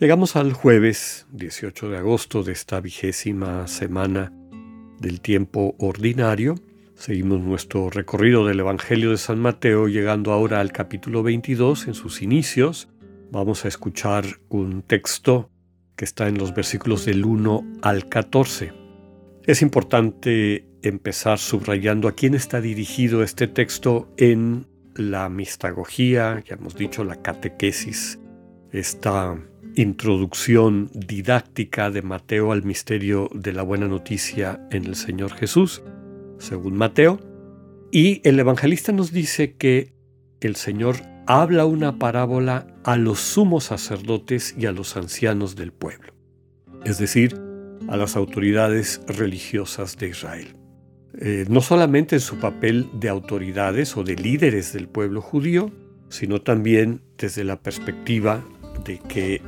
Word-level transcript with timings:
Llegamos 0.00 0.34
al 0.34 0.52
jueves 0.52 1.24
18 1.30 1.88
de 1.88 1.98
agosto 1.98 2.42
de 2.42 2.50
esta 2.50 2.80
vigésima 2.80 3.68
semana 3.68 4.32
del 4.98 5.20
tiempo 5.20 5.76
ordinario. 5.78 6.56
Seguimos 6.96 7.40
nuestro 7.40 7.90
recorrido 7.90 8.44
del 8.44 8.58
Evangelio 8.58 9.12
de 9.12 9.18
San 9.18 9.38
Mateo 9.38 9.86
llegando 9.86 10.32
ahora 10.32 10.58
al 10.58 10.72
capítulo 10.72 11.22
22 11.22 11.86
en 11.86 11.94
sus 11.94 12.22
inicios. 12.22 12.88
Vamos 13.30 13.64
a 13.64 13.68
escuchar 13.68 14.24
un 14.48 14.82
texto 14.82 15.48
que 15.94 16.04
está 16.04 16.26
en 16.26 16.38
los 16.38 16.52
versículos 16.52 17.04
del 17.04 17.24
1 17.24 17.64
al 17.82 18.08
14. 18.08 18.72
Es 19.44 19.62
importante 19.62 20.66
empezar 20.82 21.38
subrayando 21.38 22.08
a 22.08 22.16
quién 22.16 22.34
está 22.34 22.60
dirigido 22.60 23.22
este 23.22 23.46
texto 23.46 24.12
en 24.16 24.66
la 24.96 25.28
mistagogía, 25.28 26.42
ya 26.44 26.56
hemos 26.56 26.74
dicho 26.74 27.04
la 27.04 27.22
catequesis, 27.22 28.18
introducción 29.76 30.90
didáctica 30.94 31.90
de 31.90 32.02
Mateo 32.02 32.52
al 32.52 32.62
misterio 32.62 33.28
de 33.34 33.52
la 33.52 33.62
buena 33.62 33.88
noticia 33.88 34.60
en 34.70 34.84
el 34.84 34.94
Señor 34.94 35.32
Jesús, 35.32 35.82
según 36.38 36.76
Mateo, 36.76 37.18
y 37.90 38.20
el 38.28 38.38
evangelista 38.38 38.92
nos 38.92 39.12
dice 39.12 39.54
que 39.54 39.92
el 40.40 40.56
Señor 40.56 40.96
habla 41.26 41.64
una 41.64 41.98
parábola 41.98 42.66
a 42.84 42.96
los 42.96 43.20
sumos 43.20 43.64
sacerdotes 43.64 44.54
y 44.58 44.66
a 44.66 44.72
los 44.72 44.96
ancianos 44.96 45.56
del 45.56 45.72
pueblo, 45.72 46.12
es 46.84 46.98
decir, 46.98 47.40
a 47.88 47.96
las 47.96 48.16
autoridades 48.16 49.00
religiosas 49.06 49.96
de 49.96 50.08
Israel. 50.08 50.56
Eh, 51.20 51.46
no 51.48 51.60
solamente 51.60 52.16
en 52.16 52.20
su 52.20 52.38
papel 52.38 52.88
de 52.94 53.08
autoridades 53.08 53.96
o 53.96 54.02
de 54.02 54.16
líderes 54.16 54.72
del 54.72 54.88
pueblo 54.88 55.20
judío, 55.20 55.70
sino 56.08 56.42
también 56.42 57.02
desde 57.16 57.44
la 57.44 57.60
perspectiva 57.60 58.44
de 58.84 58.98
que 58.98 59.40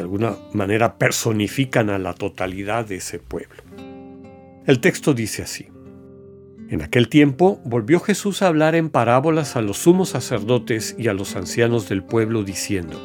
de 0.00 0.04
alguna 0.04 0.36
manera 0.54 0.96
personifican 0.96 1.90
a 1.90 1.98
la 1.98 2.14
totalidad 2.14 2.86
de 2.86 2.96
ese 2.96 3.18
pueblo. 3.18 3.62
El 4.66 4.80
texto 4.80 5.12
dice 5.12 5.42
así. 5.42 5.68
En 6.70 6.80
aquel 6.80 7.10
tiempo 7.10 7.60
volvió 7.64 8.00
Jesús 8.00 8.40
a 8.40 8.46
hablar 8.46 8.74
en 8.74 8.88
parábolas 8.88 9.56
a 9.56 9.60
los 9.60 9.76
sumos 9.76 10.08
sacerdotes 10.08 10.96
y 10.98 11.08
a 11.08 11.12
los 11.12 11.36
ancianos 11.36 11.88
del 11.88 12.02
pueblo 12.02 12.44
diciendo, 12.44 12.98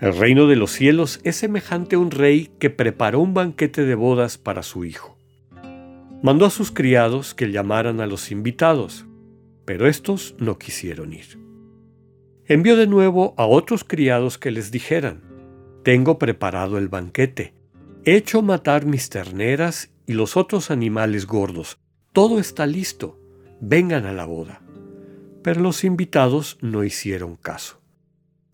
El 0.00 0.16
reino 0.16 0.46
de 0.46 0.56
los 0.56 0.70
cielos 0.70 1.20
es 1.24 1.36
semejante 1.36 1.96
a 1.96 1.98
un 1.98 2.10
rey 2.10 2.50
que 2.60 2.70
preparó 2.70 3.20
un 3.20 3.34
banquete 3.34 3.84
de 3.84 3.94
bodas 3.96 4.38
para 4.38 4.62
su 4.62 4.84
hijo 4.84 5.18
mandó 6.22 6.46
a 6.46 6.50
sus 6.50 6.70
criados 6.70 7.34
que 7.34 7.50
llamaran 7.50 8.00
a 8.00 8.06
los 8.06 8.30
invitados, 8.30 9.06
pero 9.64 9.88
estos 9.88 10.36
no 10.38 10.56
quisieron 10.56 11.12
ir. 11.12 11.38
Envió 12.46 12.76
de 12.76 12.86
nuevo 12.86 13.34
a 13.36 13.46
otros 13.46 13.82
criados 13.84 14.38
que 14.38 14.52
les 14.52 14.70
dijeran, 14.70 15.31
Tengo 15.82 16.18
preparado 16.18 16.78
el 16.78 16.88
banquete, 16.88 17.54
he 18.04 18.14
hecho 18.16 18.42
matar 18.42 18.86
mis 18.86 19.08
terneras 19.08 19.90
y 20.06 20.12
los 20.12 20.36
otros 20.36 20.70
animales 20.70 21.26
gordos, 21.26 21.78
todo 22.12 22.38
está 22.38 22.66
listo, 22.66 23.18
vengan 23.60 24.06
a 24.06 24.12
la 24.12 24.24
boda. 24.24 24.62
Pero 25.42 25.60
los 25.60 25.84
invitados 25.84 26.58
no 26.60 26.84
hicieron 26.84 27.36
caso. 27.36 27.80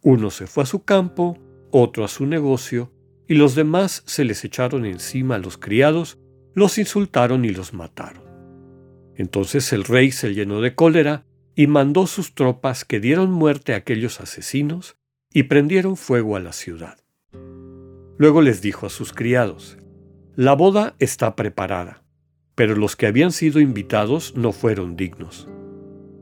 Uno 0.01 0.31
se 0.31 0.47
fue 0.47 0.63
a 0.63 0.67
su 0.67 0.85
campo, 0.85 1.39
otro 1.71 2.05
a 2.05 2.09
su 2.09 2.25
negocio, 2.25 2.93
y 3.27 3.35
los 3.35 3.55
demás 3.55 4.03
se 4.07 4.25
les 4.25 4.45
echaron 4.45 4.87
encima 4.87 5.35
a 5.35 5.39
los 5.39 5.59
criados 5.59 6.19
los 6.59 6.77
insultaron 6.77 7.45
y 7.45 7.51
los 7.51 7.73
mataron. 7.73 8.25
Entonces 9.15 9.73
el 9.73 9.85
rey 9.85 10.11
se 10.11 10.35
llenó 10.35 10.61
de 10.61 10.75
cólera 10.75 11.25
y 11.55 11.67
mandó 11.67 12.07
sus 12.07 12.35
tropas 12.35 12.85
que 12.85 13.01
dieron 13.01 13.31
muerte 13.31 13.75
a 13.75 13.77
aquellos 13.77 14.21
asesinos 14.21 14.97
y 15.33 15.45
prendieron 15.45 15.97
fuego 15.97 16.37
a 16.37 16.41
la 16.41 16.53
ciudad. 16.53 16.99
Luego 18.19 18.43
les 18.43 18.61
dijo 18.61 18.87
a 18.87 18.91
sus 18.91 19.13
criados, 19.13 19.79
La 20.35 20.55
boda 20.55 20.97
está 20.99 21.37
preparada, 21.37 22.03
pero 22.57 22.75
los 22.75 22.97
que 22.97 23.07
habían 23.07 23.31
sido 23.31 23.61
invitados 23.61 24.35
no 24.37 24.51
fueron 24.51 24.97
dignos. 24.97 25.49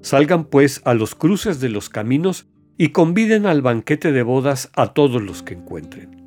Salgan 0.03 0.45
pues 0.45 0.83
a 0.85 0.93
los 0.93 1.15
cruces 1.15 1.59
de 1.59 1.71
los 1.71 1.89
caminos 1.89 2.47
y 2.77 2.91
conviden 2.91 3.47
al 3.47 3.63
banquete 3.63 4.13
de 4.13 4.23
bodas 4.23 4.71
a 4.77 4.93
todos 4.93 5.23
los 5.23 5.43
que 5.43 5.55
encuentren. 5.55 6.23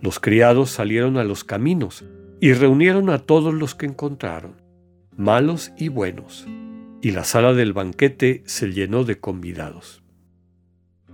Los 0.00 0.18
criados 0.18 0.70
salieron 0.70 1.16
a 1.16 1.24
los 1.24 1.44
caminos 1.44 2.04
y 2.40 2.52
reunieron 2.52 3.10
a 3.10 3.18
todos 3.18 3.54
los 3.54 3.76
que 3.76 3.86
encontraron, 3.86 4.56
malos 5.16 5.72
y 5.78 5.88
buenos, 5.88 6.48
y 7.00 7.12
la 7.12 7.22
sala 7.22 7.52
del 7.52 7.72
banquete 7.72 8.42
se 8.46 8.72
llenó 8.72 9.04
de 9.04 9.20
convidados. 9.20 10.02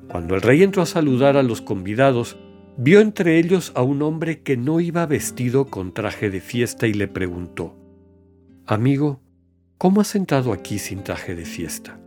Cuando 0.08 0.34
el 0.34 0.40
rey 0.40 0.62
entró 0.62 0.82
a 0.82 0.86
saludar 0.86 1.36
a 1.36 1.42
los 1.42 1.60
convidados, 1.60 2.38
vio 2.76 3.00
entre 3.00 3.38
ellos 3.38 3.72
a 3.74 3.82
un 3.82 4.02
hombre 4.02 4.42
que 4.42 4.56
no 4.56 4.80
iba 4.80 5.06
vestido 5.06 5.66
con 5.66 5.92
traje 5.92 6.30
de 6.30 6.40
fiesta 6.40 6.86
y 6.86 6.92
le 6.92 7.08
preguntó, 7.08 7.76
Amigo, 8.66 9.20
¿cómo 9.78 10.00
has 10.00 10.14
entrado 10.14 10.52
aquí 10.52 10.78
sin 10.78 11.02
traje 11.02 11.34
de 11.34 11.44
fiesta? 11.44 12.00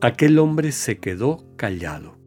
Aquel 0.00 0.38
hombre 0.38 0.72
se 0.72 0.98
quedó 0.98 1.44
callado. 1.56 2.18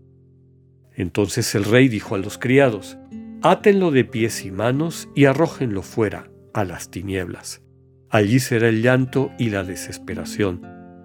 Entonces 0.95 1.53
el 1.55 1.65
rey 1.65 1.87
dijo 1.89 2.15
a 2.15 2.19
los 2.19 2.37
criados, 2.37 2.97
Átenlo 3.41 3.91
de 3.91 4.05
pies 4.05 4.45
y 4.45 4.51
manos 4.51 5.09
y 5.15 5.25
arrójenlo 5.25 5.81
fuera, 5.81 6.29
a 6.53 6.63
las 6.63 6.91
tinieblas. 6.91 7.61
Allí 8.09 8.39
será 8.39 8.69
el 8.69 8.81
llanto 8.81 9.31
y 9.37 9.49
la 9.49 9.63
desesperación, 9.63 10.61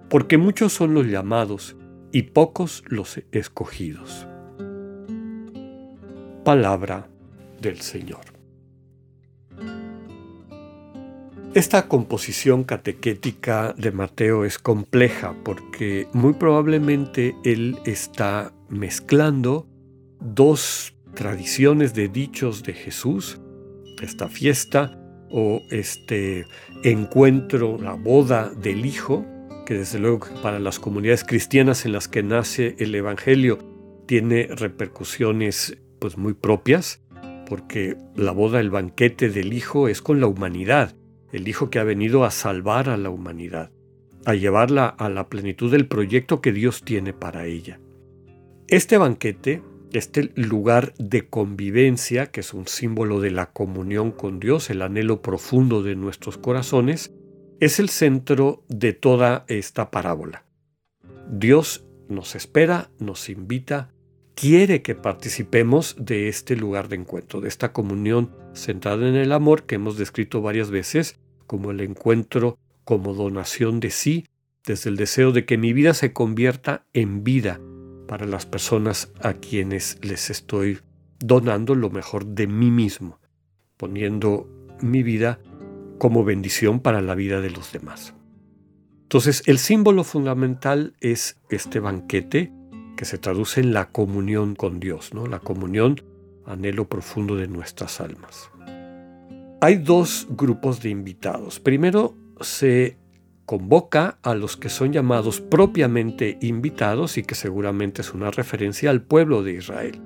porque 0.09 0.37
muchos 0.37 0.71
son 0.71 0.93
los 0.93 1.07
llamados 1.07 1.75
y 2.13 2.23
pocos 2.23 2.83
los 2.87 3.19
escogidos. 3.31 4.28
Palabra 6.49 7.07
del 7.61 7.79
Señor. 7.79 8.21
Esta 11.53 11.87
composición 11.87 12.63
catequética 12.63 13.75
de 13.77 13.91
Mateo 13.91 14.43
es 14.45 14.57
compleja 14.57 15.35
porque 15.45 16.07
muy 16.11 16.33
probablemente 16.33 17.35
él 17.43 17.77
está 17.85 18.51
mezclando 18.67 19.67
dos 20.19 20.95
tradiciones 21.13 21.93
de 21.93 22.07
dichos 22.07 22.63
de 22.63 22.73
Jesús, 22.73 23.39
esta 24.01 24.27
fiesta 24.27 24.99
o 25.29 25.61
este 25.69 26.47
encuentro, 26.83 27.77
la 27.77 27.93
boda 27.93 28.49
del 28.49 28.87
Hijo, 28.87 29.23
que 29.67 29.75
desde 29.75 29.99
luego 29.99 30.25
para 30.41 30.57
las 30.57 30.79
comunidades 30.79 31.23
cristianas 31.23 31.85
en 31.85 31.91
las 31.91 32.07
que 32.07 32.23
nace 32.23 32.75
el 32.79 32.95
Evangelio 32.95 33.59
tiene 34.07 34.47
repercusiones 34.47 35.77
pues 35.99 36.17
muy 36.17 36.33
propias, 36.33 37.03
porque 37.47 37.97
la 38.15 38.31
boda, 38.31 38.59
el 38.59 38.69
banquete 38.69 39.29
del 39.29 39.53
Hijo 39.53 39.87
es 39.87 40.01
con 40.01 40.19
la 40.19 40.27
humanidad, 40.27 40.95
el 41.31 41.47
Hijo 41.47 41.69
que 41.69 41.79
ha 41.79 41.83
venido 41.83 42.23
a 42.23 42.31
salvar 42.31 42.89
a 42.89 42.97
la 42.97 43.09
humanidad, 43.09 43.71
a 44.25 44.33
llevarla 44.33 44.87
a 44.87 45.09
la 45.09 45.29
plenitud 45.29 45.71
del 45.71 45.87
proyecto 45.87 46.41
que 46.41 46.51
Dios 46.51 46.83
tiene 46.83 47.13
para 47.13 47.45
ella. 47.45 47.79
Este 48.67 48.97
banquete 48.97 49.61
este 49.93 50.31
lugar 50.35 50.93
de 50.97 51.27
convivencia, 51.27 52.27
que 52.27 52.41
es 52.41 52.53
un 52.53 52.67
símbolo 52.67 53.19
de 53.19 53.31
la 53.31 53.51
comunión 53.51 54.11
con 54.11 54.39
Dios, 54.39 54.69
el 54.69 54.81
anhelo 54.81 55.21
profundo 55.21 55.81
de 55.81 55.95
nuestros 55.95 56.37
corazones, 56.37 57.13
es 57.59 57.79
el 57.79 57.89
centro 57.89 58.63
de 58.67 58.93
toda 58.93 59.45
esta 59.47 59.91
parábola. 59.91 60.45
Dios 61.29 61.85
nos 62.07 62.35
espera, 62.35 62.91
nos 62.99 63.29
invita, 63.29 63.91
quiere 64.39 64.81
que 64.81 64.95
participemos 64.95 65.95
de 65.99 66.29
este 66.29 66.55
lugar 66.55 66.87
de 66.87 66.95
encuentro, 66.95 67.41
de 67.41 67.49
esta 67.49 67.73
comunión 67.73 68.31
centrada 68.53 69.07
en 69.07 69.15
el 69.15 69.33
amor 69.33 69.63
que 69.63 69.75
hemos 69.75 69.97
descrito 69.97 70.41
varias 70.41 70.69
veces 70.69 71.19
como 71.45 71.71
el 71.71 71.81
encuentro 71.81 72.57
como 72.85 73.13
donación 73.13 73.79
de 73.79 73.89
sí, 73.89 74.25
desde 74.65 74.89
el 74.89 74.95
deseo 74.95 75.31
de 75.31 75.45
que 75.45 75.57
mi 75.57 75.73
vida 75.73 75.93
se 75.93 76.13
convierta 76.13 76.85
en 76.93 77.23
vida, 77.23 77.59
para 78.07 78.25
las 78.25 78.45
personas 78.45 79.11
a 79.21 79.33
quienes 79.33 79.99
les 80.01 80.29
estoy 80.29 80.79
donando 81.19 81.75
lo 81.75 81.89
mejor 81.89 82.25
de 82.25 82.47
mí 82.47 82.71
mismo, 82.71 83.19
poniendo 83.77 84.49
mi 84.81 85.03
vida 85.03 85.39
como 85.97 86.23
bendición 86.23 86.79
para 86.79 87.01
la 87.01 87.13
vida 87.13 87.41
de 87.41 87.51
los 87.51 87.71
demás. 87.71 88.15
Entonces, 89.03 89.43
el 89.47 89.59
símbolo 89.59 90.03
fundamental 90.03 90.95
es 91.01 91.37
este 91.49 91.79
banquete 91.79 92.53
que 92.99 93.05
se 93.05 93.17
traduce 93.17 93.61
en 93.61 93.71
la 93.71 93.91
comunión 93.91 94.55
con 94.55 94.81
Dios, 94.81 95.13
¿no? 95.13 95.25
La 95.25 95.39
comunión, 95.39 96.03
anhelo 96.45 96.89
profundo 96.89 97.37
de 97.37 97.47
nuestras 97.47 98.01
almas. 98.01 98.51
hay 99.61 99.77
dos 99.77 100.27
grupos 100.31 100.81
de 100.81 100.89
invitados. 100.89 101.61
Primero 101.61 102.17
se 102.41 102.97
convoca 103.45 104.19
a 104.21 104.35
los 104.35 104.57
que 104.57 104.67
son 104.67 104.91
llamados 104.91 105.39
propiamente 105.39 106.37
invitados 106.41 107.17
y 107.17 107.23
que 107.23 107.35
seguramente 107.35 108.01
es 108.01 108.13
una 108.13 108.31
referencia 108.31 108.89
al 108.89 109.01
pueblo 109.01 109.43
de 109.43 109.53
Israel. 109.53 110.01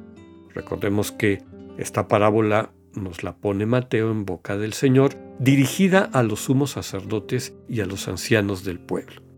Recordemos 0.53 1.11
que 1.11 1.41
esta 1.79 2.07
parábola 2.07 2.73
nos 2.93 3.23
la 3.23 3.35
pone 3.35 3.65
Mateo 3.65 4.11
en 4.11 4.23
boca 4.23 4.55
del 4.55 4.73
Señor, 4.73 5.15
dirigida 5.39 6.11
a 6.13 6.21
los 6.21 6.41
sumos 6.41 6.69
sacerdotes 6.69 7.55
y 7.67 7.81
a 7.81 7.87
los 7.87 8.07
ancianos 8.07 8.63
del 8.63 8.77
pueblo. 8.79 9.32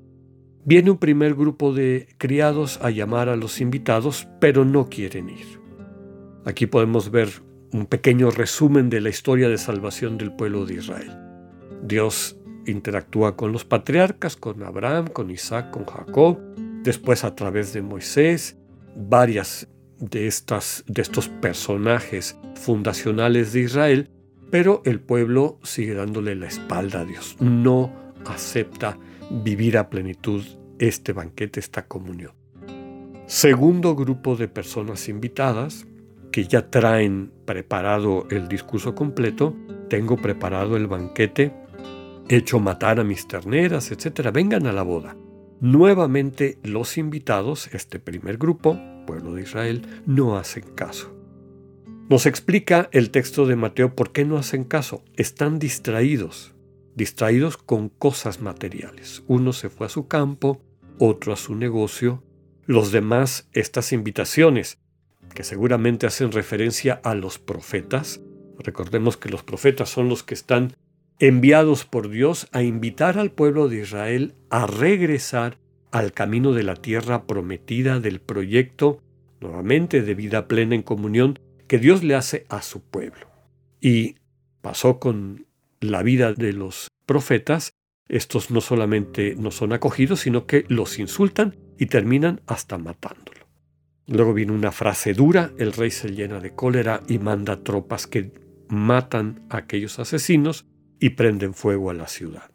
Viene 0.67 0.89
un 0.89 0.97
primer 0.97 1.35
grupo 1.35 1.73
de 1.73 2.07
criados 2.17 2.79
a 2.81 2.89
llamar 2.89 3.29
a 3.29 3.35
los 3.35 3.62
invitados, 3.62 4.27
pero 4.41 4.65
no 4.65 4.89
quieren 4.89 5.29
ir. 5.29 5.45
Aquí 6.44 6.65
podemos 6.65 7.12
ver 7.12 7.29
un 7.71 7.85
pequeño 7.85 8.31
resumen 8.31 8.89
de 8.89 9.00
la 9.00 9.09
historia 9.09 9.47
de 9.47 9.59
salvación 9.59 10.17
del 10.17 10.31
pueblo 10.31 10.65
de 10.65 10.73
Israel. 10.73 11.12
Dios 11.83 12.39
interactúa 12.65 13.35
con 13.35 13.51
los 13.51 13.63
patriarcas, 13.63 14.35
con 14.35 14.63
Abraham, 14.63 15.06
con 15.06 15.29
Isaac, 15.29 15.69
con 15.69 15.85
Jacob, 15.85 16.39
después 16.81 17.23
a 17.23 17.35
través 17.35 17.71
de 17.73 17.83
Moisés, 17.83 18.57
varias 18.95 19.69
de, 20.00 20.25
estas, 20.25 20.83
de 20.88 21.03
estos 21.03 21.29
personajes 21.29 22.39
fundacionales 22.56 23.53
de 23.53 23.59
Israel, 23.59 24.09
pero 24.50 24.81
el 24.85 25.00
pueblo 25.00 25.59
sigue 25.61 25.94
dándole 25.94 26.33
la 26.33 26.47
espalda 26.47 27.01
a 27.01 27.06
Dios, 27.06 27.38
no 27.39 27.94
acepta 28.25 28.97
vivir 29.30 29.77
a 29.77 29.89
plenitud 29.89 30.44
este 30.80 31.13
banquete, 31.13 31.60
esta 31.60 31.88
comunión. 31.88 32.33
Segundo 33.27 33.95
grupo 33.95 34.36
de 34.36 34.48
personas 34.48 35.10
invitadas, 35.10 35.88
que 36.31 36.45
ya 36.45 36.69
traen 36.69 37.31
preparado 37.45 38.27
el 38.30 38.48
discurso 38.48 38.94
completo, 38.94 39.56
tengo 39.89 40.18
preparado 40.18 40.75
el 40.75 40.88
banquete 40.88 41.54
hecho 42.27 42.60
matar 42.60 43.00
a 43.00 43.04
mis 43.04 43.27
terneras, 43.27 43.92
etc. 43.92 44.31
Vengan 44.33 44.68
a 44.68 44.74
la 44.74 44.83
boda. 44.83 45.16
Nuevamente 45.62 46.57
los 46.63 46.98
invitados, 46.98 47.69
este 47.74 48.00
primer 48.00 48.38
grupo, 48.38 48.78
pueblo 49.06 49.33
de 49.33 49.44
Israel, 49.44 49.88
no 50.06 50.38
hacen 50.38 50.63
caso. 50.75 51.16
Nos 52.10 52.25
explica 52.25 52.89
el 52.92 53.10
texto 53.10 53.45
de 53.45 53.56
Mateo 53.56 53.95
por 53.95 54.12
qué 54.12 54.25
no 54.25 54.38
hacen 54.38 54.63
caso. 54.63 55.04
Están 55.16 55.57
distraídos, 55.60 56.55
distraídos 56.95 57.57
con 57.57 57.89
cosas 57.89 58.42
materiales. 58.42 59.24
Uno 59.27 59.53
se 59.53 59.69
fue 59.69 59.88
a 59.88 59.89
su 59.89 60.07
campo, 60.07 60.62
otro 60.97 61.33
a 61.33 61.38
su 61.38 61.56
negocio. 61.56 62.24
Los 62.65 62.92
demás, 62.92 63.47
estas 63.53 63.92
invitaciones, 63.92 64.80
que 65.33 65.44
seguramente 65.44 66.07
hacen 66.07 66.31
referencia 66.31 67.00
a 67.03 67.13
los 67.13 67.38
profetas. 67.38 68.21
Recordemos 68.57 69.18
que 69.18 69.30
los 69.30 69.44
profetas 69.44 69.89
son 69.89 70.09
los 70.09 70.24
que 70.24 70.33
están 70.33 70.75
enviados 71.19 71.86
por 71.86 72.09
Dios 72.09 72.47
a 72.51 72.63
invitar 72.63 73.18
al 73.18 73.31
pueblo 73.31 73.68
de 73.68 73.81
Israel 73.81 74.36
a 74.50 74.65
regresar 74.65 75.57
al 75.92 76.12
camino 76.12 76.53
de 76.53 76.63
la 76.63 76.75
tierra 76.75 77.25
prometida 77.25 78.00
del 78.00 78.19
proyecto, 78.19 79.01
nuevamente 79.39 80.01
de 80.01 80.15
vida 80.15 80.47
plena 80.47 80.75
en 80.75 80.83
comunión, 80.83 81.39
que 81.68 81.80
Dios 81.80 82.03
le 82.03 82.15
hace 82.15 82.45
a 82.50 82.62
su 82.62 82.81
pueblo. 82.81 83.27
Y 83.80 84.15
pasó 84.62 85.00
con 85.00 85.45
la 85.91 86.03
vida 86.03 86.33
de 86.33 86.53
los 86.53 86.89
profetas, 87.05 87.73
estos 88.07 88.51
no 88.51 88.61
solamente 88.61 89.35
no 89.35 89.51
son 89.51 89.73
acogidos, 89.73 90.21
sino 90.21 90.45
que 90.45 90.65
los 90.67 90.99
insultan 90.99 91.55
y 91.77 91.87
terminan 91.87 92.41
hasta 92.45 92.77
matándolo. 92.77 93.47
Luego 94.07 94.33
viene 94.33 94.51
una 94.51 94.71
frase 94.71 95.13
dura, 95.13 95.51
el 95.57 95.73
rey 95.73 95.89
se 95.89 96.09
llena 96.09 96.39
de 96.39 96.53
cólera 96.53 97.01
y 97.07 97.17
manda 97.17 97.63
tropas 97.63 98.05
que 98.05 98.31
matan 98.69 99.45
a 99.49 99.57
aquellos 99.57 99.97
asesinos 99.99 100.65
y 100.99 101.11
prenden 101.11 101.53
fuego 101.53 101.89
a 101.89 101.95
la 101.95 102.07
ciudad. 102.07 102.51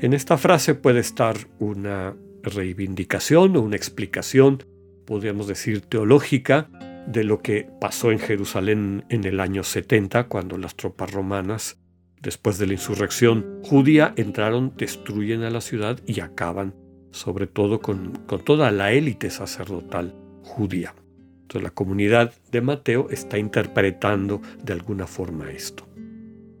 En 0.00 0.12
esta 0.12 0.38
frase 0.38 0.74
puede 0.74 1.00
estar 1.00 1.36
una 1.58 2.14
reivindicación 2.42 3.56
o 3.56 3.60
una 3.60 3.76
explicación, 3.76 4.64
podríamos 5.06 5.46
decir 5.46 5.80
teológica, 5.82 6.70
de 7.06 7.24
lo 7.24 7.42
que 7.42 7.68
pasó 7.80 8.12
en 8.12 8.18
Jerusalén 8.18 9.04
en 9.08 9.24
el 9.24 9.40
año 9.40 9.64
70, 9.64 10.28
cuando 10.28 10.58
las 10.58 10.76
tropas 10.76 11.10
romanas, 11.12 11.78
después 12.20 12.58
de 12.58 12.66
la 12.66 12.74
insurrección 12.74 13.60
judía, 13.64 14.12
entraron, 14.16 14.72
destruyen 14.76 15.42
a 15.42 15.50
la 15.50 15.60
ciudad 15.60 15.98
y 16.06 16.20
acaban, 16.20 16.74
sobre 17.10 17.46
todo 17.46 17.80
con, 17.80 18.12
con 18.26 18.44
toda 18.44 18.70
la 18.70 18.92
élite 18.92 19.30
sacerdotal 19.30 20.14
judía. 20.42 20.94
Entonces 21.42 21.62
la 21.62 21.70
comunidad 21.70 22.32
de 22.52 22.60
Mateo 22.60 23.08
está 23.10 23.38
interpretando 23.38 24.40
de 24.62 24.72
alguna 24.72 25.06
forma 25.06 25.50
esto. 25.50 25.86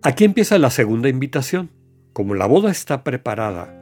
Aquí 0.02 0.24
empieza 0.24 0.58
la 0.58 0.70
segunda 0.70 1.08
invitación. 1.08 1.70
Como 2.12 2.34
la 2.34 2.46
boda 2.46 2.70
está 2.70 3.04
preparada, 3.04 3.76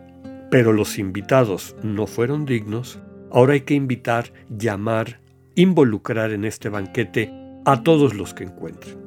pero 0.50 0.72
los 0.72 0.98
invitados 0.98 1.76
no 1.82 2.06
fueron 2.06 2.44
dignos, 2.44 2.98
ahora 3.30 3.54
hay 3.54 3.62
que 3.62 3.74
invitar, 3.74 4.32
llamar, 4.50 5.20
involucrar 5.54 6.32
en 6.32 6.44
este 6.44 6.68
banquete 6.68 7.32
a 7.64 7.82
todos 7.82 8.14
los 8.14 8.34
que 8.34 8.44
encuentren. 8.44 8.98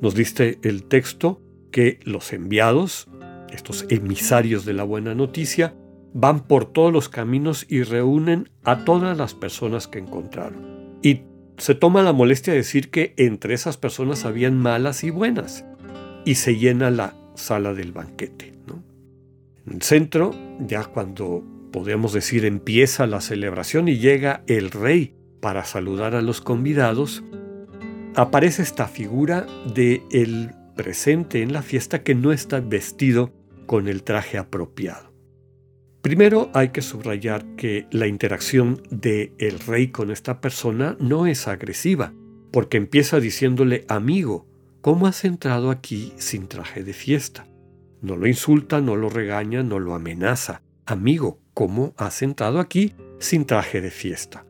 Nos 0.00 0.14
diste 0.14 0.58
el 0.62 0.84
texto 0.84 1.40
que 1.76 2.00
los 2.04 2.32
enviados, 2.32 3.06
estos 3.52 3.84
emisarios 3.90 4.64
de 4.64 4.72
la 4.72 4.82
buena 4.82 5.14
noticia, 5.14 5.74
van 6.14 6.46
por 6.46 6.64
todos 6.64 6.90
los 6.90 7.10
caminos 7.10 7.66
y 7.68 7.82
reúnen 7.82 8.48
a 8.64 8.86
todas 8.86 9.18
las 9.18 9.34
personas 9.34 9.86
que 9.86 9.98
encontraron. 9.98 10.96
Y 11.02 11.24
se 11.58 11.74
toma 11.74 12.02
la 12.02 12.14
molestia 12.14 12.54
de 12.54 12.60
decir 12.60 12.90
que 12.90 13.12
entre 13.18 13.52
esas 13.52 13.76
personas 13.76 14.24
habían 14.24 14.56
malas 14.56 15.04
y 15.04 15.10
buenas 15.10 15.66
y 16.24 16.36
se 16.36 16.56
llena 16.56 16.90
la 16.90 17.14
sala 17.34 17.74
del 17.74 17.92
banquete. 17.92 18.54
En 19.66 19.74
el 19.74 19.82
centro, 19.82 20.34
ya 20.58 20.82
cuando 20.84 21.44
podemos 21.72 22.14
decir 22.14 22.46
empieza 22.46 23.06
la 23.06 23.20
celebración 23.20 23.88
y 23.88 23.98
llega 23.98 24.44
el 24.46 24.70
rey 24.70 25.14
para 25.42 25.66
saludar 25.66 26.14
a 26.14 26.22
los 26.22 26.40
convidados, 26.40 27.22
aparece 28.14 28.62
esta 28.62 28.88
figura 28.88 29.46
de 29.74 30.02
el 30.10 30.52
presente 30.76 31.42
en 31.42 31.52
la 31.52 31.62
fiesta 31.62 32.02
que 32.02 32.14
no 32.14 32.32
está 32.32 32.60
vestido 32.60 33.32
con 33.66 33.88
el 33.88 34.02
traje 34.02 34.38
apropiado. 34.38 35.12
Primero 36.02 36.50
hay 36.54 36.68
que 36.68 36.82
subrayar 36.82 37.44
que 37.56 37.88
la 37.90 38.06
interacción 38.06 38.80
de 38.90 39.32
el 39.38 39.58
rey 39.58 39.88
con 39.88 40.12
esta 40.12 40.40
persona 40.40 40.96
no 41.00 41.26
es 41.26 41.48
agresiva, 41.48 42.12
porque 42.52 42.76
empieza 42.76 43.18
diciéndole 43.18 43.84
amigo, 43.88 44.46
¿Cómo 44.86 45.08
has 45.08 45.24
entrado 45.24 45.72
aquí 45.72 46.12
sin 46.16 46.46
traje 46.46 46.84
de 46.84 46.92
fiesta? 46.92 47.48
No 48.02 48.14
lo 48.14 48.28
insulta, 48.28 48.80
no 48.80 48.94
lo 48.94 49.08
regaña, 49.08 49.64
no 49.64 49.80
lo 49.80 49.96
amenaza. 49.96 50.62
Amigo, 50.84 51.40
¿cómo 51.54 51.92
has 51.96 52.22
entrado 52.22 52.60
aquí 52.60 52.94
sin 53.18 53.46
traje 53.46 53.80
de 53.80 53.90
fiesta? 53.90 54.46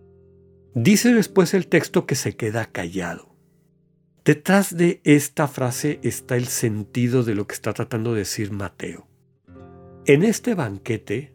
Dice 0.75 1.15
después 1.15 1.55
el 1.55 1.69
texto 1.69 2.05
que 2.05 2.17
se 2.17 2.37
queda 2.37 2.67
callado. 2.67 3.26
Detrás 4.27 4.77
de 4.77 5.01
esta 5.05 5.47
frase 5.47 6.01
está 6.03 6.35
el 6.35 6.47
sentido 6.47 7.23
de 7.23 7.37
lo 7.37 7.47
que 7.47 7.55
está 7.55 7.73
tratando 7.73 8.13
de 8.13 8.19
decir 8.19 8.51
Mateo. 8.51 9.07
En 10.05 10.25
este 10.25 10.57
banquete, 10.57 11.33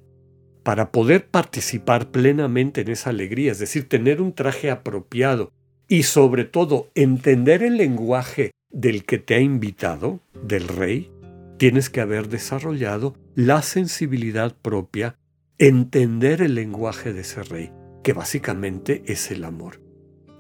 para 0.62 0.92
poder 0.92 1.30
participar 1.30 2.12
plenamente 2.12 2.82
en 2.82 2.90
esa 2.90 3.12
alegría, 3.12 3.54
es 3.54 3.60
decir, 3.60 3.88
tener 3.88 4.22
un 4.22 4.34
traje 4.34 4.70
apropiado 4.70 5.54
y 5.88 6.04
sobre 6.04 6.44
todo 6.44 6.92
entender 6.94 7.64
el 7.64 7.78
lenguaje 7.78 8.52
del 8.70 9.06
que 9.06 9.20
te 9.20 9.36
ha 9.36 9.40
invitado, 9.40 10.20
del 10.44 10.68
rey, 10.68 11.10
tienes 11.58 11.90
que 11.90 12.02
haber 12.02 12.28
desarrollado 12.28 13.16
la 13.36 13.62
sensibilidad 13.62 14.54
propia, 14.54 15.16
entender 15.58 16.42
el 16.42 16.56
lenguaje 16.56 17.14
de 17.14 17.22
ese 17.22 17.42
rey, 17.44 17.72
que 18.04 18.12
básicamente 18.12 19.02
es 19.06 19.32
el 19.32 19.46
amor. 19.46 19.81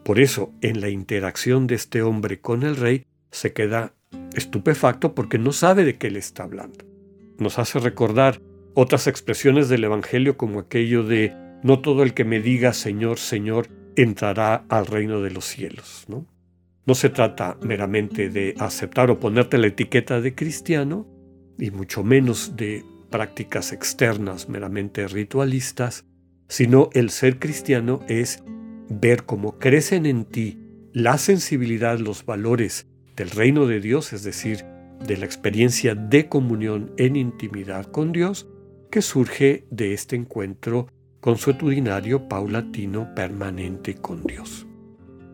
Por 0.03 0.19
eso, 0.19 0.53
en 0.61 0.81
la 0.81 0.89
interacción 0.89 1.67
de 1.67 1.75
este 1.75 2.01
hombre 2.01 2.39
con 2.39 2.63
el 2.63 2.75
rey, 2.75 3.05
se 3.31 3.53
queda 3.53 3.93
estupefacto 4.33 5.13
porque 5.13 5.37
no 5.37 5.51
sabe 5.51 5.83
de 5.83 5.97
qué 5.97 6.09
le 6.09 6.19
está 6.19 6.43
hablando. 6.43 6.85
Nos 7.37 7.59
hace 7.59 7.79
recordar 7.79 8.41
otras 8.73 9.07
expresiones 9.07 9.69
del 9.69 9.83
Evangelio 9.83 10.37
como 10.37 10.59
aquello 10.59 11.03
de 11.03 11.33
no 11.63 11.79
todo 11.79 12.03
el 12.03 12.13
que 12.13 12.25
me 12.25 12.41
diga 12.41 12.73
Señor, 12.73 13.19
Señor, 13.19 13.67
entrará 13.95 14.65
al 14.69 14.85
reino 14.85 15.21
de 15.21 15.31
los 15.31 15.45
cielos. 15.45 16.05
¿no? 16.07 16.25
No 16.85 16.95
se 16.95 17.09
trata 17.09 17.57
meramente 17.61 18.29
de 18.29 18.55
aceptar 18.59 19.11
o 19.11 19.19
ponerte 19.19 19.57
la 19.57 19.67
etiqueta 19.67 20.21
de 20.21 20.33
cristiano, 20.35 21.07
y 21.59 21.69
mucho 21.69 22.03
menos 22.03 22.55
de 22.55 22.83
prácticas 23.11 23.71
externas 23.71 24.49
meramente 24.49 25.07
ritualistas, 25.07 26.05
sino 26.47 26.89
el 26.93 27.11
ser 27.11 27.37
cristiano 27.37 27.99
es 28.07 28.43
ver 28.99 29.23
cómo 29.23 29.57
crecen 29.57 30.05
en 30.05 30.25
ti 30.25 30.59
la 30.93 31.17
sensibilidad, 31.17 31.99
los 31.99 32.25
valores 32.25 32.87
del 33.15 33.29
reino 33.29 33.65
de 33.65 33.79
Dios, 33.79 34.11
es 34.13 34.23
decir, 34.23 34.65
de 35.05 35.17
la 35.17 35.25
experiencia 35.25 35.95
de 35.95 36.27
comunión 36.27 36.91
en 36.97 37.15
intimidad 37.15 37.85
con 37.85 38.11
Dios, 38.11 38.47
que 38.89 39.01
surge 39.01 39.65
de 39.71 39.93
este 39.93 40.15
encuentro 40.15 40.87
consuetudinario, 41.21 42.27
paulatino, 42.27 43.13
permanente 43.15 43.95
con 43.95 44.23
Dios. 44.23 44.67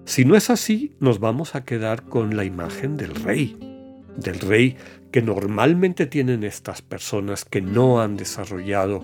Si 0.06 0.26
no 0.26 0.36
es 0.36 0.50
así, 0.50 0.96
nos 1.00 1.20
vamos 1.20 1.56
a 1.56 1.66
quedar 1.66 2.04
con 2.04 2.38
la 2.38 2.46
imagen 2.46 2.96
del 2.98 3.16
rey. 3.16 3.58
del 4.18 4.40
rey 4.40 4.78
que 5.12 5.22
normalmente 5.22 6.08
tienen 6.08 6.44
estas 6.44 6.82
personas 6.82 7.46
que 7.46 7.62
no 7.62 8.02
han 8.02 8.18
desarrollado 8.18 9.04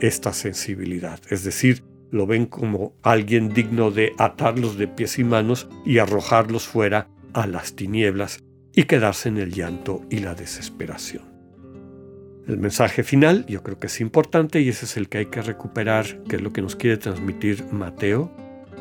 esta 0.00 0.32
sensibilidad. 0.32 1.20
Es 1.30 1.44
decir, 1.44 1.84
lo 2.10 2.26
ven 2.26 2.46
como 2.46 2.94
alguien 3.02 3.50
digno 3.50 3.90
de 3.90 4.12
atarlos 4.18 4.78
de 4.78 4.88
pies 4.88 5.18
y 5.18 5.24
manos 5.24 5.68
y 5.84 5.98
arrojarlos 5.98 6.66
fuera 6.66 7.08
a 7.32 7.46
las 7.46 7.74
tinieblas 7.74 8.42
y 8.74 8.84
quedarse 8.84 9.28
en 9.28 9.38
el 9.38 9.52
llanto 9.52 10.02
y 10.10 10.18
la 10.18 10.34
desesperación. 10.34 11.22
El 12.46 12.58
mensaje 12.58 13.02
final 13.02 13.44
yo 13.46 13.62
creo 13.62 13.78
que 13.78 13.88
es 13.88 14.00
importante 14.00 14.60
y 14.60 14.70
ese 14.70 14.86
es 14.86 14.96
el 14.96 15.08
que 15.08 15.18
hay 15.18 15.26
que 15.26 15.42
recuperar, 15.42 16.22
que 16.24 16.36
es 16.36 16.42
lo 16.42 16.52
que 16.52 16.62
nos 16.62 16.76
quiere 16.76 16.96
transmitir 16.96 17.64
Mateo. 17.72 18.32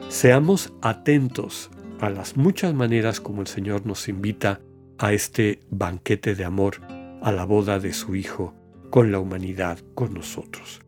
Seamos 0.07 0.73
atentos 0.81 1.69
a 1.99 2.09
las 2.09 2.37
muchas 2.37 2.73
maneras 2.73 3.19
como 3.19 3.41
el 3.41 3.47
Señor 3.47 3.85
nos 3.85 4.07
invita 4.07 4.61
a 4.97 5.11
este 5.11 5.59
banquete 5.69 6.33
de 6.33 6.45
amor, 6.45 6.75
a 7.21 7.31
la 7.31 7.43
boda 7.43 7.79
de 7.79 7.91
su 7.91 8.15
Hijo, 8.15 8.55
con 8.89 9.11
la 9.11 9.19
humanidad, 9.19 9.79
con 9.95 10.13
nosotros. 10.13 10.79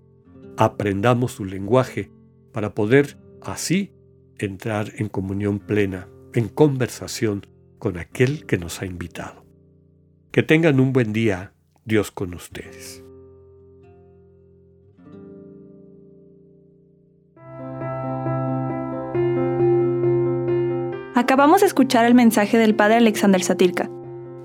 Aprendamos 0.55 1.33
su 1.33 1.45
lenguaje 1.45 2.11
para 2.51 2.73
poder 2.73 3.17
así 3.41 3.91
entrar 4.37 4.91
en 4.97 5.09
comunión 5.09 5.59
plena, 5.59 6.07
en 6.33 6.47
conversación 6.47 7.45
con 7.77 7.97
aquel 7.97 8.45
que 8.45 8.57
nos 8.57 8.81
ha 8.81 8.85
invitado. 8.85 9.45
Que 10.31 10.43
tengan 10.43 10.79
un 10.79 10.93
buen 10.93 11.13
día, 11.13 11.53
Dios 11.85 12.11
con 12.11 12.33
ustedes. 12.33 13.03
Acabamos 21.15 21.59
de 21.59 21.67
escuchar 21.67 22.05
el 22.05 22.15
mensaje 22.15 22.57
del 22.57 22.75
Padre 22.75 22.95
Alexander 22.95 23.43
Satirka. 23.43 23.89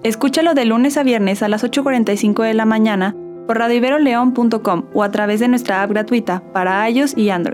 Escúchalo 0.03 0.55
de 0.55 0.65
lunes 0.65 0.97
a 0.97 1.05
viernes 1.05 1.43
a 1.43 1.49
las 1.49 1.63
8.45 1.63 2.43
de 2.43 2.53
la 2.53 2.65
mañana 2.65 3.15
por 3.47 3.59
radiveroleón.com 3.59 4.87
o 4.93 5.03
a 5.03 5.11
través 5.11 5.39
de 5.39 5.49
nuestra 5.49 5.83
app 5.83 5.91
gratuita 5.91 6.43
para 6.53 6.89
iOS 6.91 7.17
y 7.17 7.31
Android. 7.31 7.54